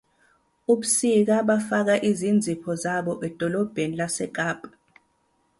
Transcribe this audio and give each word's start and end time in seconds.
Ubusika 0.71 1.35
bafaka 1.47 1.93
izinzipho 2.09 2.71
zabo 2.83 3.13
edolobheni 3.27 3.95
laseKapa. 3.99 4.69